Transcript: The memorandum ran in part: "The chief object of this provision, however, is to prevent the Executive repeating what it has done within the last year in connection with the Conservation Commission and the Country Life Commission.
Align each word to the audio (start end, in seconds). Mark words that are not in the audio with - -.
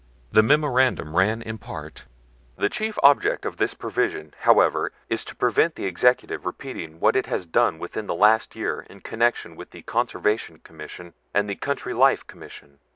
The 0.31 0.41
memorandum 0.41 1.15
ran 1.15 1.43
in 1.43 1.59
part: 1.59 2.07
"The 2.55 2.69
chief 2.69 2.97
object 3.03 3.45
of 3.45 3.57
this 3.57 3.75
provision, 3.75 4.33
however, 4.39 4.91
is 5.09 5.23
to 5.25 5.35
prevent 5.35 5.75
the 5.75 5.85
Executive 5.85 6.43
repeating 6.43 6.99
what 6.99 7.15
it 7.15 7.27
has 7.27 7.45
done 7.45 7.77
within 7.77 8.07
the 8.07 8.15
last 8.15 8.55
year 8.55 8.83
in 8.89 9.01
connection 9.01 9.55
with 9.55 9.69
the 9.69 9.83
Conservation 9.83 10.57
Commission 10.63 11.13
and 11.35 11.47
the 11.47 11.53
Country 11.55 11.93
Life 11.93 12.25
Commission. 12.25 12.79